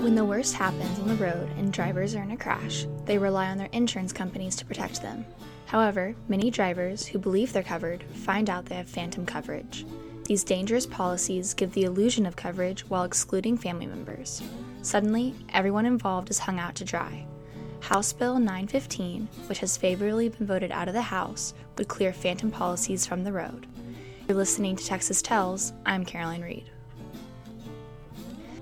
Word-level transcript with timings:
When 0.00 0.14
the 0.14 0.24
worst 0.24 0.54
happens 0.54 0.98
on 0.98 1.08
the 1.08 1.14
road 1.14 1.50
and 1.58 1.70
drivers 1.70 2.14
are 2.14 2.22
in 2.22 2.30
a 2.30 2.36
crash, 2.36 2.86
they 3.04 3.18
rely 3.18 3.50
on 3.50 3.58
their 3.58 3.68
insurance 3.72 4.14
companies 4.14 4.56
to 4.56 4.64
protect 4.64 5.02
them. 5.02 5.26
However, 5.66 6.14
many 6.26 6.50
drivers 6.50 7.04
who 7.04 7.18
believe 7.18 7.52
they're 7.52 7.62
covered 7.62 8.02
find 8.04 8.48
out 8.48 8.64
they 8.64 8.76
have 8.76 8.88
phantom 8.88 9.26
coverage. 9.26 9.84
These 10.24 10.42
dangerous 10.42 10.86
policies 10.86 11.52
give 11.52 11.74
the 11.74 11.84
illusion 11.84 12.24
of 12.24 12.34
coverage 12.34 12.80
while 12.88 13.04
excluding 13.04 13.58
family 13.58 13.84
members. 13.84 14.42
Suddenly, 14.80 15.34
everyone 15.50 15.84
involved 15.84 16.30
is 16.30 16.38
hung 16.38 16.58
out 16.58 16.76
to 16.76 16.84
dry. 16.86 17.26
House 17.80 18.14
Bill 18.14 18.38
915, 18.38 19.28
which 19.48 19.58
has 19.58 19.76
favorably 19.76 20.30
been 20.30 20.46
voted 20.46 20.72
out 20.72 20.88
of 20.88 20.94
the 20.94 21.02
House, 21.02 21.52
would 21.76 21.88
clear 21.88 22.14
phantom 22.14 22.50
policies 22.50 23.04
from 23.04 23.22
the 23.22 23.32
road. 23.32 23.66
You're 24.26 24.38
listening 24.38 24.76
to 24.76 24.86
Texas 24.86 25.20
Tells. 25.20 25.74
I'm 25.84 26.06
Caroline 26.06 26.40
Reed. 26.40 26.70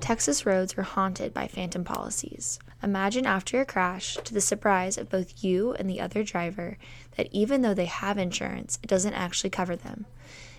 Texas 0.09 0.47
roads 0.47 0.73
are 0.79 0.85
haunted 0.85 1.35
by 1.35 1.47
phantom 1.47 1.85
policies. 1.85 2.59
Imagine 2.83 3.27
after 3.27 3.61
a 3.61 3.67
crash, 3.67 4.17
to 4.25 4.33
the 4.33 4.41
surprise 4.41 4.97
of 4.97 5.11
both 5.11 5.45
you 5.45 5.75
and 5.75 5.87
the 5.87 6.01
other 6.01 6.25
driver, 6.25 6.79
that 7.19 7.29
even 7.31 7.61
though 7.61 7.75
they 7.75 7.85
have 7.85 8.17
insurance, 8.17 8.79
it 8.83 8.87
doesn't 8.87 9.13
actually 9.13 9.51
cover 9.51 9.77
them. 9.77 10.07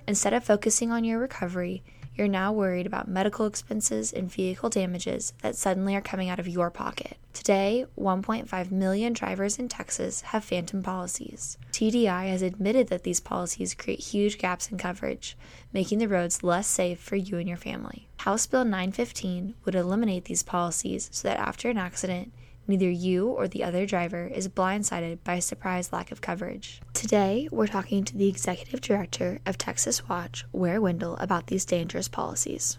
Instead 0.08 0.34
of 0.34 0.44
focusing 0.44 0.92
on 0.92 1.04
your 1.04 1.18
recovery, 1.18 1.82
you're 2.20 2.28
now 2.28 2.52
worried 2.52 2.86
about 2.86 3.08
medical 3.08 3.46
expenses 3.46 4.12
and 4.12 4.30
vehicle 4.30 4.70
damages 4.70 5.34
that 5.42 5.56
suddenly 5.56 5.96
are 5.96 6.02
coming 6.02 6.30
out 6.30 6.38
of 6.38 6.48
your 6.50 6.70
pocket. 6.70 7.18
Today, 7.32 7.86
1.5 7.98 8.72
million 8.72 9.14
drivers 9.14 9.58
in 9.58 9.70
Texas 9.70 10.22
have 10.22 10.44
phantom 10.44 10.84
policies. 10.84 11.58
TDI 11.72 12.28
has 12.28 12.42
admitted 12.42 12.90
that 12.90 13.04
these 13.04 13.22
policies 13.22 13.74
create 13.74 14.02
huge 14.02 14.38
gaps 14.38 14.70
in 14.70 14.78
coverage, 14.78 15.38
making 15.72 16.00
the 16.00 16.10
roads 16.10 16.44
less 16.44 16.68
safe 16.68 17.00
for 17.00 17.16
you 17.16 17.38
and 17.38 17.48
your 17.48 17.58
family. 17.58 18.10
House 18.18 18.46
Bill 18.46 18.66
915 18.66 19.56
would 19.64 19.76
eliminate 19.76 20.26
these 20.26 20.44
policies 20.44 21.10
so 21.14 21.30
that 21.30 21.40
after 21.40 21.70
an 21.70 21.78
accident, 21.78 22.34
neither 22.70 22.90
you 22.90 23.28
or 23.28 23.48
the 23.48 23.64
other 23.64 23.86
driver 23.86 24.28
is 24.28 24.48
blindsided 24.48 25.18
by 25.24 25.34
a 25.34 25.42
surprise 25.42 25.92
lack 25.92 26.12
of 26.12 26.22
coverage. 26.22 26.80
Today, 26.94 27.50
we're 27.52 27.68
talking 27.68 28.04
to 28.06 28.16
the 28.16 28.30
executive 28.30 28.80
director 28.80 29.40
of 29.46 29.58
Texas 29.58 30.08
Watch, 30.08 30.46
Ware 30.54 30.80
Wendell, 30.80 31.18
about 31.18 31.48
these 31.48 31.66
dangerous 31.66 32.08
policies. 32.08 32.78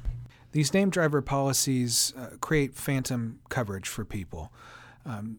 These 0.53 0.73
named 0.73 0.93
driver 0.93 1.21
policies 1.21 2.15
uh, 2.17 2.37
create 2.41 2.75
phantom 2.75 3.41
coverage 3.49 3.89
for 3.89 4.05
people. 4.05 4.53
Um, 5.05 5.39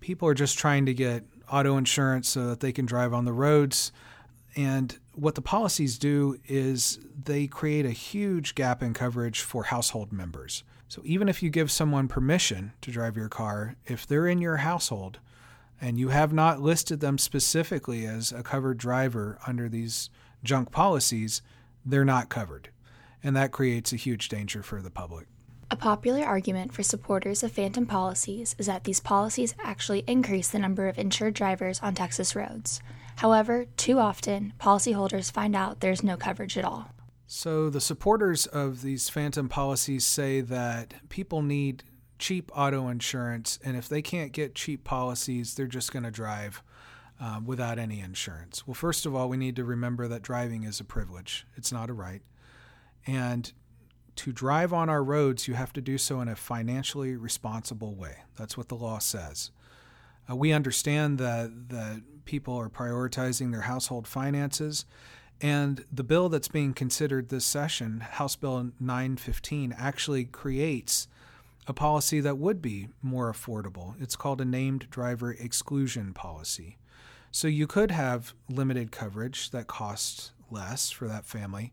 people 0.00 0.28
are 0.28 0.34
just 0.34 0.58
trying 0.58 0.86
to 0.86 0.94
get 0.94 1.24
auto 1.50 1.76
insurance 1.76 2.28
so 2.28 2.46
that 2.48 2.60
they 2.60 2.72
can 2.72 2.86
drive 2.86 3.14
on 3.14 3.24
the 3.24 3.32
roads. 3.32 3.92
And 4.56 4.98
what 5.14 5.34
the 5.34 5.42
policies 5.42 5.98
do 5.98 6.38
is 6.46 6.98
they 7.24 7.46
create 7.46 7.84
a 7.84 7.90
huge 7.90 8.54
gap 8.54 8.82
in 8.82 8.94
coverage 8.94 9.42
for 9.42 9.64
household 9.64 10.12
members. 10.12 10.64
So 10.88 11.02
even 11.04 11.28
if 11.28 11.42
you 11.42 11.50
give 11.50 11.70
someone 11.70 12.08
permission 12.08 12.72
to 12.80 12.90
drive 12.90 13.16
your 13.16 13.28
car, 13.28 13.76
if 13.84 14.06
they're 14.06 14.26
in 14.26 14.40
your 14.40 14.58
household 14.58 15.18
and 15.78 15.98
you 15.98 16.08
have 16.08 16.32
not 16.32 16.62
listed 16.62 17.00
them 17.00 17.18
specifically 17.18 18.06
as 18.06 18.32
a 18.32 18.42
covered 18.42 18.78
driver 18.78 19.38
under 19.46 19.68
these 19.68 20.08
junk 20.42 20.70
policies, 20.70 21.42
they're 21.84 22.04
not 22.04 22.30
covered. 22.30 22.70
And 23.22 23.36
that 23.36 23.52
creates 23.52 23.92
a 23.92 23.96
huge 23.96 24.30
danger 24.30 24.62
for 24.62 24.80
the 24.80 24.90
public. 24.90 25.26
A 25.70 25.76
popular 25.76 26.24
argument 26.24 26.72
for 26.72 26.84
supporters 26.84 27.42
of 27.42 27.52
phantom 27.52 27.86
policies 27.86 28.54
is 28.56 28.66
that 28.66 28.84
these 28.84 29.00
policies 29.00 29.54
actually 29.62 30.04
increase 30.06 30.48
the 30.48 30.60
number 30.60 30.88
of 30.88 30.96
insured 30.96 31.34
drivers 31.34 31.80
on 31.80 31.94
Texas 31.94 32.36
roads. 32.36 32.80
However, 33.16 33.66
too 33.76 33.98
often, 33.98 34.52
policyholders 34.60 35.32
find 35.32 35.56
out 35.56 35.80
there's 35.80 36.02
no 36.02 36.16
coverage 36.16 36.56
at 36.56 36.64
all. 36.64 36.90
So, 37.26 37.70
the 37.70 37.80
supporters 37.80 38.46
of 38.46 38.82
these 38.82 39.08
phantom 39.08 39.48
policies 39.48 40.06
say 40.06 40.40
that 40.42 40.94
people 41.08 41.42
need 41.42 41.82
cheap 42.18 42.50
auto 42.54 42.88
insurance, 42.88 43.58
and 43.64 43.76
if 43.76 43.88
they 43.88 44.00
can't 44.00 44.32
get 44.32 44.54
cheap 44.54 44.84
policies, 44.84 45.54
they're 45.54 45.66
just 45.66 45.92
going 45.92 46.04
to 46.04 46.10
drive 46.10 46.62
uh, 47.20 47.40
without 47.44 47.78
any 47.78 48.00
insurance. 48.00 48.66
Well, 48.66 48.74
first 48.74 49.06
of 49.06 49.14
all, 49.14 49.28
we 49.28 49.36
need 49.36 49.56
to 49.56 49.64
remember 49.64 50.06
that 50.08 50.22
driving 50.22 50.62
is 50.64 50.78
a 50.78 50.84
privilege, 50.84 51.46
it's 51.56 51.72
not 51.72 51.90
a 51.90 51.94
right. 51.94 52.22
And 53.06 53.52
to 54.16 54.32
drive 54.32 54.72
on 54.72 54.88
our 54.88 55.02
roads, 55.02 55.46
you 55.46 55.54
have 55.54 55.72
to 55.74 55.80
do 55.80 55.98
so 55.98 56.20
in 56.20 56.28
a 56.28 56.36
financially 56.36 57.16
responsible 57.16 57.94
way. 57.94 58.18
That's 58.36 58.56
what 58.56 58.68
the 58.68 58.74
law 58.74 58.98
says. 58.98 59.50
Uh, 60.28 60.36
we 60.36 60.52
understand 60.52 61.18
that, 61.18 61.68
that 61.68 62.02
people 62.24 62.54
are 62.56 62.68
prioritizing 62.68 63.52
their 63.52 63.62
household 63.62 64.06
finances 64.06 64.84
and 65.40 65.84
the 65.92 66.04
bill 66.04 66.28
that's 66.28 66.48
being 66.48 66.72
considered 66.72 67.28
this 67.28 67.44
session, 67.44 68.00
House 68.00 68.36
Bill 68.36 68.72
915, 68.80 69.74
actually 69.76 70.24
creates 70.24 71.08
a 71.66 71.74
policy 71.74 72.20
that 72.20 72.38
would 72.38 72.62
be 72.62 72.88
more 73.02 73.30
affordable. 73.30 74.00
It's 74.00 74.16
called 74.16 74.40
a 74.40 74.46
named 74.46 74.88
driver 74.90 75.32
exclusion 75.32 76.14
policy. 76.14 76.78
So 77.30 77.48
you 77.48 77.66
could 77.66 77.90
have 77.90 78.34
limited 78.48 78.92
coverage 78.92 79.50
that 79.50 79.66
costs 79.66 80.32
less 80.50 80.90
for 80.90 81.06
that 81.08 81.26
family, 81.26 81.72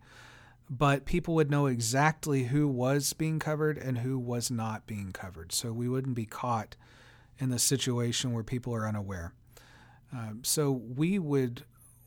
but 0.69 1.05
people 1.05 1.35
would 1.35 1.51
know 1.51 1.67
exactly 1.67 2.45
who 2.45 2.67
was 2.67 3.13
being 3.13 3.39
covered 3.39 3.77
and 3.77 3.99
who 3.99 4.19
was 4.19 4.51
not 4.51 4.87
being 4.87 5.11
covered. 5.11 5.53
So 5.53 5.71
we 5.71 5.87
wouldn't 5.87 6.15
be 6.15 6.25
caught 6.25 6.75
in 7.43 7.49
the 7.49 7.59
situation 7.59 8.31
where 8.31 8.43
people 8.43 8.73
are 8.73 8.87
unaware. 8.87 9.33
Um, 10.11 10.39
so 10.43 10.71
we 10.71 11.19
would 11.19 11.65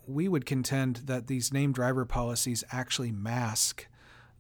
we 0.08 0.28
would 0.28 0.46
contend 0.46 0.96
that 1.06 1.26
these 1.26 1.52
named 1.52 1.74
driver 1.74 2.04
policies 2.04 2.62
actually 2.70 3.10
mask 3.10 3.86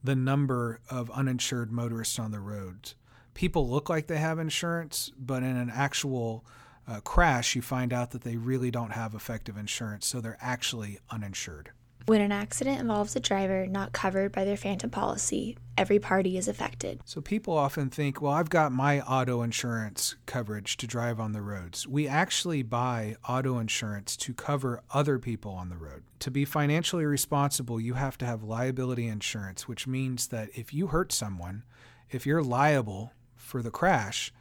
the 0.02 0.14
number 0.14 0.80
of 0.88 1.10
uninsured 1.10 1.72
motorists 1.72 2.20
on 2.20 2.30
the 2.30 2.38
roads. 2.38 2.94
People 3.34 3.68
look 3.68 3.88
like 3.88 4.06
they 4.06 4.18
have 4.18 4.38
insurance, 4.38 5.10
but 5.18 5.42
in 5.42 5.56
an 5.56 5.70
actual 5.74 6.46
uh, 6.86 7.00
crash, 7.00 7.56
you 7.56 7.62
find 7.62 7.92
out 7.92 8.12
that 8.12 8.22
they 8.22 8.36
really 8.36 8.70
don't 8.70 8.92
have 8.92 9.12
effective 9.14 9.56
insurance, 9.56 10.06
so 10.06 10.20
they're 10.20 10.38
actually 10.40 11.00
uninsured. 11.10 11.72
When 12.06 12.20
an 12.20 12.30
accident 12.30 12.78
involves 12.80 13.16
a 13.16 13.20
driver 13.20 13.66
not 13.66 13.92
covered 13.92 14.30
by 14.30 14.44
their 14.44 14.56
phantom 14.56 14.90
policy, 14.90 15.58
every 15.76 15.98
party 15.98 16.38
is 16.38 16.46
affected. 16.46 17.00
So 17.04 17.20
people 17.20 17.58
often 17.58 17.90
think, 17.90 18.22
well, 18.22 18.32
I've 18.32 18.48
got 18.48 18.70
my 18.70 19.00
auto 19.00 19.42
insurance 19.42 20.14
coverage 20.24 20.76
to 20.76 20.86
drive 20.86 21.18
on 21.18 21.32
the 21.32 21.42
roads. 21.42 21.88
We 21.88 22.06
actually 22.06 22.62
buy 22.62 23.16
auto 23.28 23.58
insurance 23.58 24.16
to 24.18 24.34
cover 24.34 24.84
other 24.92 25.18
people 25.18 25.50
on 25.50 25.68
the 25.68 25.76
road. 25.76 26.04
To 26.20 26.30
be 26.30 26.44
financially 26.44 27.04
responsible, 27.04 27.80
you 27.80 27.94
have 27.94 28.16
to 28.18 28.24
have 28.24 28.44
liability 28.44 29.08
insurance, 29.08 29.66
which 29.66 29.88
means 29.88 30.28
that 30.28 30.50
if 30.54 30.72
you 30.72 30.86
hurt 30.86 31.12
someone, 31.12 31.64
if 32.08 32.24
you're 32.24 32.40
liable 32.40 33.14
for 33.34 33.62
the 33.62 33.72
crash, 33.72 34.32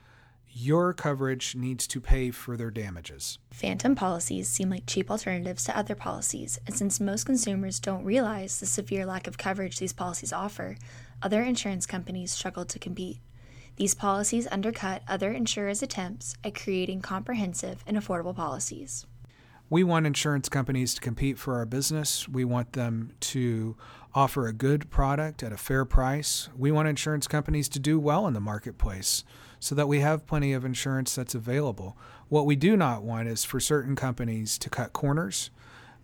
your 0.58 0.94
coverage 0.94 1.54
needs 1.54 1.86
to 1.86 2.00
pay 2.00 2.32
for 2.32 2.56
their 2.56 2.72
damages. 2.72 3.38
Phantom 3.52 3.94
policies 3.94 4.48
seem 4.48 4.70
like 4.70 4.86
cheap 4.88 5.12
alternatives 5.12 5.66
to 5.66 5.78
other 5.78 5.96
policies, 5.96 6.58
and 6.66 6.74
since 6.74 7.02
most 7.02 7.26
consumers 7.26 7.78
don't 7.78 8.06
realize 8.06 8.58
the 8.60 8.66
severe 8.66 9.06
lack 9.06 9.28
of 9.28 9.38
coverage 9.38 9.80
these 9.80 9.92
policies 9.92 10.32
offer, 10.32 10.78
other 11.22 11.44
insurance 11.44 11.86
companies 11.86 12.32
struggle 12.32 12.64
to 12.64 12.80
compete. 12.80 13.20
These 13.76 13.96
policies 13.96 14.48
undercut 14.50 15.04
other 15.10 15.30
insurers' 15.34 15.84
attempts 15.84 16.36
at 16.42 16.56
creating 16.56 17.02
comprehensive 17.02 17.84
and 17.86 17.98
affordable 17.98 18.34
policies. 18.34 19.06
We 19.70 19.84
want 19.84 20.06
insurance 20.06 20.48
companies 20.48 20.94
to 20.94 21.02
compete 21.02 21.40
for 21.40 21.56
our 21.56 21.66
business. 21.66 22.30
We 22.30 22.46
want 22.46 22.74
them 22.74 23.14
to 23.22 23.76
offer 24.14 24.48
a 24.48 24.54
good 24.54 24.90
product 24.90 25.42
at 25.42 25.52
a 25.52 25.58
fair 25.58 25.86
price. 25.86 26.50
We 26.56 26.72
want 26.72 26.88
insurance 26.88 27.28
companies 27.28 27.68
to 27.70 27.80
do 27.80 28.00
well 28.00 28.28
in 28.28 28.34
the 28.34 28.40
marketplace 28.40 29.24
so 29.60 29.74
that 29.76 29.88
we 29.88 30.02
have 30.02 30.28
plenty 30.28 30.54
of 30.54 30.64
insurance 30.64 31.16
that's 31.16 31.36
available. 31.36 31.98
What 32.30 32.46
we 32.46 32.56
do 32.56 32.78
not 32.78 33.04
want 33.04 33.28
is 33.28 33.44
for 33.44 33.60
certain 33.60 33.96
companies 33.96 34.58
to 34.60 34.70
cut 34.70 34.94
corners 34.94 35.50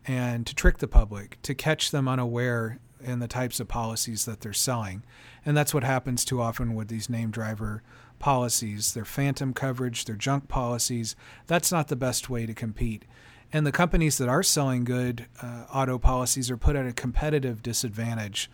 and 0.07 0.47
to 0.47 0.55
trick 0.55 0.79
the 0.79 0.87
public, 0.87 1.37
to 1.43 1.53
catch 1.53 1.91
them 1.91 2.07
unaware 2.07 2.79
in 2.99 3.19
the 3.19 3.27
types 3.27 3.59
of 3.59 3.67
policies 3.67 4.25
that 4.25 4.41
they're 4.41 4.53
selling. 4.53 5.03
And 5.45 5.55
that's 5.55 5.73
what 5.73 5.83
happens 5.83 6.25
too 6.25 6.41
often 6.41 6.73
with 6.73 6.87
these 6.87 7.09
name 7.09 7.31
driver 7.31 7.83
policies. 8.19 8.93
Their 8.93 9.05
phantom 9.05 9.53
coverage, 9.53 10.05
their 10.05 10.15
junk 10.15 10.47
policies. 10.47 11.15
That's 11.47 11.71
not 11.71 11.87
the 11.87 11.95
best 11.95 12.29
way 12.29 12.45
to 12.45 12.53
compete. 12.53 13.05
And 13.53 13.65
the 13.65 13.71
companies 13.71 14.17
that 14.17 14.29
are 14.29 14.43
selling 14.43 14.83
good 14.83 15.25
uh, 15.41 15.65
auto 15.73 15.97
policies 15.97 16.49
are 16.49 16.57
put 16.57 16.75
at 16.75 16.87
a 16.87 16.93
competitive 16.93 17.61
disadvantage 17.61 18.49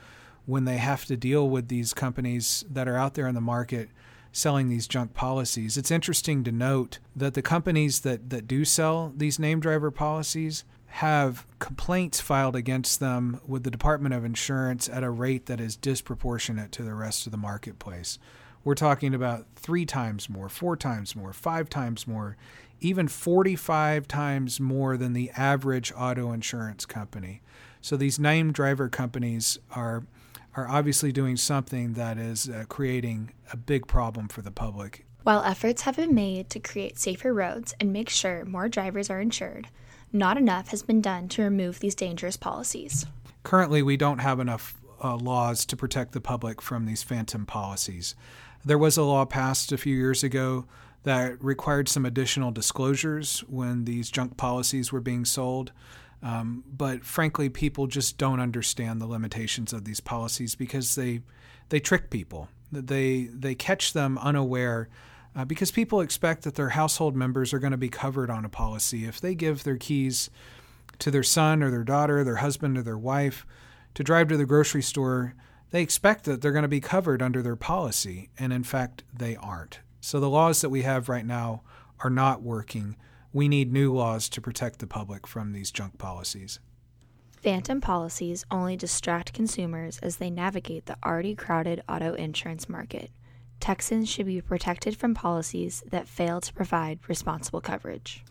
when 0.46 0.66
they 0.66 0.78
have 0.78 1.06
to 1.06 1.18
deal 1.18 1.48
with 1.50 1.68
these 1.68 1.94
companies 1.94 2.66
that 2.70 2.88
are 2.88 2.98
out 2.98 3.14
there 3.14 3.28
in 3.28 3.36
the 3.36 3.42
market 3.42 3.90
selling 4.32 4.70
these 4.70 4.88
junk 4.88 5.14
policies. 5.14 5.78
It's 5.78 5.92
interesting 5.92 6.44
to 6.44 6.52
note 6.52 7.00
that 7.16 7.34
the 7.34 7.42
companies 7.42 8.02
that, 8.02 8.30
that 8.30 8.48
do 8.48 8.66
sell 8.66 9.12
these 9.16 9.40
name 9.40 9.60
driver 9.60 9.92
policies 9.92 10.64
have 10.88 11.46
complaints 11.60 12.22
filed 12.22 12.56
against 12.56 13.00
them 13.00 13.42
with 13.46 13.64
the 13.64 13.72
Department 13.72 14.16
of 14.16 14.24
Insurance 14.24 14.88
at 14.90 15.04
a 15.04 15.10
rate 15.10 15.48
that 15.48 15.60
is 15.60 15.76
disproportionate 15.76 16.72
to 16.72 16.84
the 16.84 16.94
rest 16.94 17.26
of 17.26 17.32
the 17.32 17.38
marketplace. 17.38 18.20
We're 18.68 18.76
talking 18.76 19.14
about 19.14 19.46
three 19.56 19.86
times 19.86 20.30
more, 20.30 20.50
four 20.50 20.76
times 20.76 21.16
more, 21.16 21.32
five 21.32 21.70
times 21.70 22.06
more, 22.06 22.36
even 22.82 23.08
45 23.08 24.10
times 24.10 24.60
more 24.60 24.98
than 24.98 25.14
the 25.14 25.32
average 25.38 25.94
auto 25.96 26.34
insurance 26.34 26.86
company. 26.86 27.42
So 27.80 27.96
these 27.96 28.20
name 28.20 28.52
driver 28.52 28.90
companies 28.90 29.58
are 29.72 30.04
are 30.58 30.68
obviously 30.68 31.14
doing 31.14 31.38
something 31.38 31.94
that 31.94 32.18
is 32.18 32.50
uh, 32.50 32.66
creating 32.68 33.32
a 33.54 33.56
big 33.56 33.88
problem 33.88 34.28
for 34.28 34.42
the 34.42 34.52
public. 34.52 35.06
While 35.24 35.44
efforts 35.44 35.84
have 35.84 35.96
been 35.96 36.14
made 36.14 36.50
to 36.50 36.60
create 36.60 37.00
safer 37.00 37.34
roads 37.34 37.74
and 37.80 37.94
make 37.94 38.10
sure 38.10 38.44
more 38.44 38.68
drivers 38.68 39.10
are 39.10 39.22
insured, 39.22 39.70
not 40.12 40.36
enough 40.36 40.68
has 40.72 40.84
been 40.84 41.00
done 41.00 41.30
to 41.30 41.42
remove 41.42 41.80
these 41.80 41.96
dangerous 41.96 42.36
policies. 42.36 43.06
Currently, 43.44 43.82
we 43.82 43.96
don't 43.96 44.20
have 44.20 44.42
enough 44.42 44.74
uh, 45.04 45.16
laws 45.16 45.66
to 45.66 45.78
protect 45.78 46.12
the 46.12 46.22
public 46.22 46.62
from 46.62 46.86
these 46.86 47.04
phantom 47.04 47.46
policies. 47.46 48.16
There 48.66 48.78
was 48.78 48.98
a 48.98 49.04
law 49.04 49.26
passed 49.26 49.72
a 49.72 49.78
few 49.78 49.96
years 49.96 50.24
ago 50.24 50.66
that 51.04 51.42
required 51.44 51.88
some 51.88 52.06
additional 52.06 52.52
disclosures 52.52 53.40
when 53.48 53.86
these 53.86 54.12
junk 54.12 54.36
policies 54.36 54.92
were 54.92 55.00
being 55.00 55.26
sold. 55.26 55.72
Um, 56.22 56.64
but 56.76 57.06
frankly, 57.06 57.48
people 57.48 57.88
just 57.88 58.18
don't 58.18 58.40
understand 58.40 59.00
the 59.00 59.06
limitations 59.06 59.72
of 59.72 59.86
these 59.86 60.00
policies 60.00 60.56
because 60.56 60.96
they 60.96 61.22
they 61.70 61.80
trick 61.80 62.10
people. 62.10 62.50
They 62.72 63.30
they 63.32 63.56
catch 63.56 63.94
them 63.94 64.18
unaware 64.18 64.90
uh, 65.36 65.46
because 65.46 65.72
people 65.72 66.02
expect 66.02 66.44
that 66.44 66.56
their 66.56 66.70
household 66.70 67.16
members 67.16 67.54
are 67.54 67.60
going 67.60 67.72
to 67.72 67.78
be 67.78 67.90
covered 67.90 68.30
on 68.30 68.44
a 68.44 68.50
policy. 68.50 69.06
If 69.06 69.22
they 69.22 69.36
give 69.36 69.64
their 69.64 69.78
keys 69.78 70.30
to 71.00 71.12
their 71.12 71.24
son 71.24 71.62
or 71.62 71.70
their 71.70 71.84
daughter, 71.84 72.24
their 72.24 72.38
husband 72.38 72.78
or 72.78 72.82
their 72.82 72.98
wife 72.98 73.46
to 73.98 74.04
drive 74.04 74.28
to 74.28 74.38
the 74.38 74.46
grocery 74.46 74.84
store, 74.84 75.34
they 75.72 75.82
expect 75.82 76.26
that 76.26 76.40
they're 76.40 76.52
going 76.52 76.62
to 76.62 76.68
be 76.68 76.80
covered 76.80 77.20
under 77.20 77.42
their 77.42 77.56
policy, 77.56 78.30
and 78.38 78.54
in 78.54 78.64
fact, 78.64 79.04
they 79.12 79.36
aren't. 79.36 79.80
So 80.02 80.20
the 80.20 80.30
laws 80.30 80.62
that 80.62 80.70
we 80.70 80.84
have 80.84 81.10
right 81.10 81.26
now 81.26 81.64
are 82.02 82.12
not 82.12 82.44
working. 82.44 82.96
We 83.34 83.48
need 83.48 83.74
new 83.74 83.92
laws 83.92 84.30
to 84.30 84.40
protect 84.40 84.78
the 84.78 84.86
public 84.86 85.26
from 85.26 85.52
these 85.52 85.72
junk 85.72 85.98
policies. 85.98 86.60
Phantom 87.42 87.82
policies 87.82 88.46
only 88.52 88.78
distract 88.78 89.34
consumers 89.34 89.98
as 90.04 90.18
they 90.18 90.30
navigate 90.30 90.86
the 90.86 90.98
already 91.04 91.34
crowded 91.34 91.82
auto 91.90 92.14
insurance 92.14 92.70
market. 92.70 93.10
Texans 93.60 94.08
should 94.08 94.28
be 94.28 94.42
protected 94.42 94.96
from 94.96 95.16
policies 95.16 95.84
that 95.90 96.08
fail 96.08 96.40
to 96.42 96.54
provide 96.54 97.00
responsible 97.08 97.62
coverage. 97.62 98.24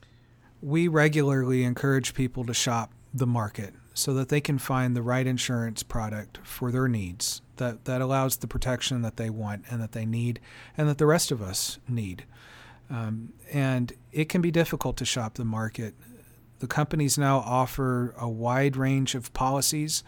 We 0.62 0.86
regularly 0.86 1.64
encourage 1.64 2.14
people 2.14 2.44
to 2.44 2.54
shop 2.54 2.92
the 3.12 3.26
market 3.26 3.74
so 3.96 4.12
that 4.12 4.28
they 4.28 4.42
can 4.42 4.58
find 4.58 4.94
the 4.94 5.00
right 5.00 5.26
insurance 5.26 5.82
product 5.82 6.38
for 6.42 6.70
their 6.70 6.86
needs 6.86 7.40
that, 7.56 7.86
that 7.86 8.02
allows 8.02 8.36
the 8.36 8.46
protection 8.46 9.00
that 9.00 9.16
they 9.16 9.30
want 9.30 9.64
and 9.70 9.80
that 9.80 9.92
they 9.92 10.04
need 10.04 10.38
and 10.76 10.86
that 10.86 10.98
the 10.98 11.06
rest 11.06 11.32
of 11.32 11.40
us 11.40 11.78
need. 11.88 12.26
Um, 12.90 13.32
and 13.50 13.94
it 14.12 14.28
can 14.28 14.42
be 14.42 14.50
difficult 14.50 14.98
to 14.98 15.06
shop 15.06 15.34
the 15.34 15.46
market. 15.46 15.94
The 16.58 16.66
companies 16.66 17.16
now 17.16 17.38
offer 17.38 18.14
a 18.18 18.28
wide 18.28 18.76
range 18.76 19.14
of 19.14 19.32
policies. 19.32 20.04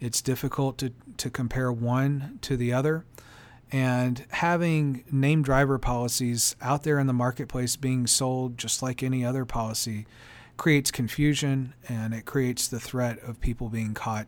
It's 0.00 0.20
difficult 0.20 0.76
to, 0.78 0.92
to 1.18 1.30
compare 1.30 1.70
one 1.70 2.40
to 2.42 2.56
the 2.56 2.72
other. 2.72 3.04
And 3.70 4.24
having 4.30 5.04
name 5.12 5.42
driver 5.42 5.78
policies 5.78 6.56
out 6.60 6.82
there 6.82 6.98
in 6.98 7.06
the 7.06 7.12
marketplace 7.12 7.76
being 7.76 8.08
sold 8.08 8.58
just 8.58 8.82
like 8.82 9.00
any 9.00 9.24
other 9.24 9.44
policy 9.44 10.08
creates 10.58 10.90
confusion 10.90 11.72
and 11.88 12.12
it 12.12 12.26
creates 12.26 12.68
the 12.68 12.80
threat 12.80 13.18
of 13.20 13.40
people 13.40 13.70
being 13.70 13.94
caught 13.94 14.26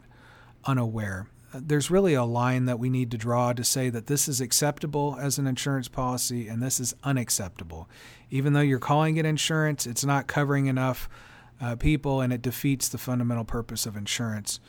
unaware. 0.64 1.26
There's 1.52 1.90
really 1.90 2.14
a 2.14 2.24
line 2.24 2.66
that 2.66 2.78
we 2.78 2.88
need 2.88 3.10
to 3.10 3.18
draw 3.18 3.52
to 3.52 3.64
say 3.64 3.90
that 3.90 4.06
this 4.06 4.28
is 4.28 4.40
acceptable 4.40 5.18
as 5.20 5.36
an 5.36 5.48
insurance 5.48 5.88
policy 5.88 6.46
and 6.46 6.62
this 6.62 6.78
is 6.78 6.94
unacceptable. 7.02 7.88
Even 8.30 8.52
though 8.52 8.60
you're 8.60 8.78
calling 8.78 9.16
it 9.16 9.26
insurance, 9.26 9.86
it's 9.86 10.04
not 10.04 10.28
covering 10.28 10.66
enough 10.66 11.08
uh, 11.60 11.74
people 11.74 12.20
and 12.20 12.32
it 12.32 12.40
defeats 12.40 12.88
the 12.88 12.98
fundamental 12.98 13.44
purpose 13.44 13.84
of 13.84 13.96
insurance. 13.96 14.60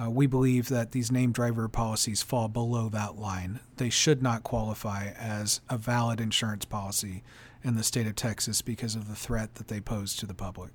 Uh, 0.00 0.08
we 0.08 0.28
believe 0.28 0.68
that 0.68 0.92
these 0.92 1.10
name 1.10 1.32
driver 1.32 1.68
policies 1.68 2.22
fall 2.22 2.46
below 2.46 2.88
that 2.88 3.18
line. 3.18 3.58
They 3.76 3.90
should 3.90 4.22
not 4.22 4.44
qualify 4.44 5.08
as 5.18 5.60
a 5.68 5.76
valid 5.76 6.20
insurance 6.20 6.64
policy 6.64 7.24
in 7.64 7.74
the 7.74 7.82
state 7.82 8.06
of 8.06 8.14
Texas 8.14 8.62
because 8.62 8.94
of 8.94 9.08
the 9.08 9.16
threat 9.16 9.56
that 9.56 9.66
they 9.66 9.80
pose 9.80 10.14
to 10.16 10.26
the 10.26 10.34
public. 10.34 10.70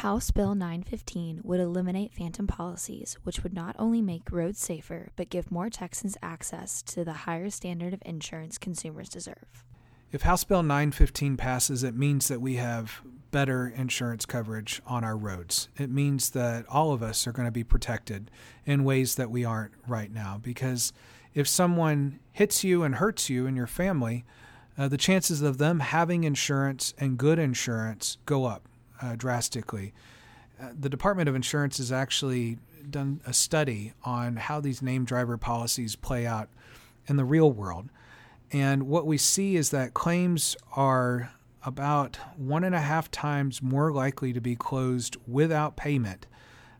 House 0.00 0.30
Bill 0.30 0.54
915 0.54 1.40
would 1.42 1.58
eliminate 1.58 2.12
phantom 2.12 2.46
policies, 2.46 3.16
which 3.22 3.42
would 3.42 3.54
not 3.54 3.74
only 3.78 4.02
make 4.02 4.30
roads 4.30 4.58
safer, 4.58 5.08
but 5.16 5.30
give 5.30 5.50
more 5.50 5.70
Texans 5.70 6.18
access 6.22 6.82
to 6.82 7.02
the 7.02 7.14
higher 7.24 7.48
standard 7.48 7.94
of 7.94 8.02
insurance 8.04 8.58
consumers 8.58 9.08
deserve. 9.08 9.64
If 10.12 10.20
House 10.20 10.44
Bill 10.44 10.62
915 10.62 11.38
passes, 11.38 11.82
it 11.82 11.96
means 11.96 12.28
that 12.28 12.42
we 12.42 12.56
have 12.56 13.00
better 13.30 13.72
insurance 13.74 14.26
coverage 14.26 14.82
on 14.86 15.02
our 15.02 15.16
roads. 15.16 15.70
It 15.78 15.88
means 15.88 16.28
that 16.30 16.66
all 16.68 16.92
of 16.92 17.02
us 17.02 17.26
are 17.26 17.32
going 17.32 17.48
to 17.48 17.52
be 17.52 17.64
protected 17.64 18.30
in 18.66 18.84
ways 18.84 19.14
that 19.14 19.30
we 19.30 19.46
aren't 19.46 19.72
right 19.88 20.12
now. 20.12 20.38
Because 20.42 20.92
if 21.32 21.48
someone 21.48 22.20
hits 22.32 22.62
you 22.62 22.82
and 22.82 22.96
hurts 22.96 23.30
you 23.30 23.46
and 23.46 23.56
your 23.56 23.66
family, 23.66 24.26
uh, 24.76 24.88
the 24.88 24.98
chances 24.98 25.40
of 25.40 25.56
them 25.56 25.80
having 25.80 26.24
insurance 26.24 26.92
and 26.98 27.16
good 27.16 27.38
insurance 27.38 28.18
go 28.26 28.44
up 28.44 28.68
uh, 29.02 29.16
drastically. 29.16 29.92
Uh, 30.60 30.68
the 30.78 30.88
Department 30.88 31.28
of 31.28 31.34
Insurance 31.34 31.78
has 31.78 31.92
actually 31.92 32.58
done 32.88 33.20
a 33.26 33.32
study 33.32 33.92
on 34.04 34.36
how 34.36 34.60
these 34.60 34.80
name 34.80 35.04
driver 35.04 35.36
policies 35.36 35.96
play 35.96 36.26
out 36.26 36.48
in 37.06 37.16
the 37.16 37.24
real 37.24 37.50
world. 37.50 37.88
And 38.52 38.84
what 38.84 39.06
we 39.06 39.18
see 39.18 39.56
is 39.56 39.70
that 39.70 39.94
claims 39.94 40.56
are 40.74 41.32
about 41.64 42.16
one 42.36 42.62
and 42.62 42.74
a 42.74 42.80
half 42.80 43.10
times 43.10 43.60
more 43.60 43.92
likely 43.92 44.32
to 44.32 44.40
be 44.40 44.54
closed 44.54 45.16
without 45.26 45.76
payment 45.76 46.26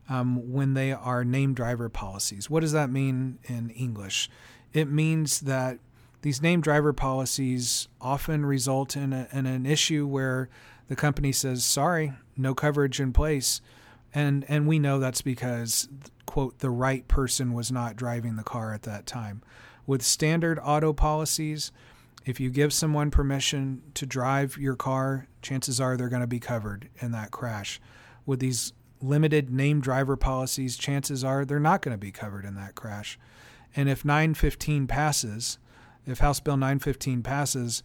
um, 0.09 0.53
when 0.53 0.73
they 0.73 0.93
are 0.93 1.25
name 1.25 1.53
driver 1.53 1.89
policies. 1.89 2.49
What 2.49 2.61
does 2.61 2.71
that 2.71 2.89
mean 2.89 3.39
in 3.43 3.69
English? 3.71 4.29
It 4.73 4.89
means 4.89 5.41
that 5.41 5.79
these 6.21 6.41
name 6.41 6.61
driver 6.61 6.93
policies 6.93 7.89
often 7.99 8.45
result 8.45 8.95
in, 8.95 9.11
a, 9.11 9.27
in 9.33 9.45
an 9.45 9.65
issue 9.65 10.07
where 10.07 10.49
the 10.87 10.95
company 10.95 11.31
says, 11.31 11.65
sorry, 11.65 12.13
no 12.35 12.53
coverage 12.53 12.99
in 12.99 13.13
place. 13.13 13.61
And, 14.13 14.45
and 14.47 14.67
we 14.67 14.79
know 14.79 14.99
that's 14.99 15.21
because, 15.21 15.89
quote, 16.25 16.59
the 16.59 16.69
right 16.69 17.07
person 17.07 17.53
was 17.53 17.71
not 17.71 17.95
driving 17.95 18.35
the 18.35 18.43
car 18.43 18.73
at 18.73 18.83
that 18.83 19.05
time. 19.05 19.41
With 19.85 20.01
standard 20.01 20.59
auto 20.63 20.93
policies, 20.93 21.71
if 22.25 22.39
you 22.39 22.49
give 22.49 22.73
someone 22.73 23.11
permission 23.11 23.81
to 23.93 24.05
drive 24.05 24.57
your 24.57 24.75
car, 24.75 25.27
chances 25.41 25.79
are 25.79 25.95
they're 25.95 26.09
going 26.09 26.21
to 26.21 26.27
be 26.27 26.39
covered 26.39 26.89
in 26.99 27.11
that 27.11 27.31
crash. 27.31 27.79
With 28.25 28.39
these 28.39 28.73
limited 29.01 29.49
name 29.49 29.79
driver 29.79 30.17
policies, 30.17 30.77
chances 30.77 31.23
are 31.23 31.45
they're 31.45 31.59
not 31.59 31.81
going 31.81 31.93
to 31.93 31.97
be 31.97 32.11
covered 32.11 32.45
in 32.45 32.55
that 32.55 32.75
crash. 32.75 33.17
And 33.75 33.87
if 33.87 34.03
915 34.03 34.87
passes, 34.87 35.57
if 36.05 36.19
House 36.19 36.39
Bill 36.39 36.57
915 36.57 37.23
passes, 37.23 37.83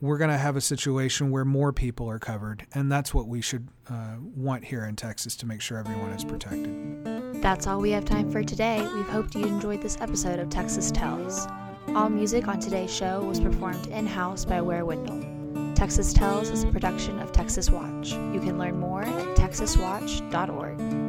we're 0.00 0.18
going 0.18 0.30
to 0.30 0.38
have 0.38 0.56
a 0.56 0.60
situation 0.60 1.30
where 1.30 1.44
more 1.44 1.72
people 1.72 2.08
are 2.08 2.18
covered. 2.18 2.66
And 2.74 2.90
that's 2.90 3.14
what 3.14 3.28
we 3.28 3.40
should 3.40 3.68
uh, 3.88 4.16
want 4.20 4.64
here 4.64 4.84
in 4.84 4.96
Texas 4.96 5.36
to 5.36 5.46
make 5.46 5.60
sure 5.60 5.78
everyone 5.78 6.10
is 6.10 6.24
protected. 6.24 7.42
That's 7.42 7.66
all 7.66 7.80
we 7.80 7.90
have 7.90 8.04
time 8.04 8.30
for 8.30 8.42
today. 8.42 8.86
We've 8.94 9.08
hoped 9.08 9.34
you 9.34 9.46
enjoyed 9.46 9.82
this 9.82 9.96
episode 10.00 10.38
of 10.38 10.50
Texas 10.50 10.90
Tells. 10.90 11.46
All 11.94 12.08
music 12.08 12.48
on 12.48 12.60
today's 12.60 12.92
show 12.92 13.22
was 13.22 13.40
performed 13.40 13.86
in 13.88 14.06
house 14.06 14.44
by 14.44 14.60
Ware 14.60 14.84
Wendell. 14.84 15.74
Texas 15.74 16.12
Tells 16.12 16.50
is 16.50 16.64
a 16.64 16.68
production 16.68 17.20
of 17.20 17.32
Texas 17.32 17.70
Watch. 17.70 18.12
You 18.12 18.40
can 18.40 18.58
learn 18.58 18.78
more 18.78 19.02
at 19.02 19.36
texaswatch.org. 19.36 21.05